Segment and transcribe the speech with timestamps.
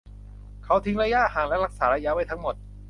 [0.63, 2.55] เขาทิ้งระยะห่างและรักษาระยะไว้ทั้งหมด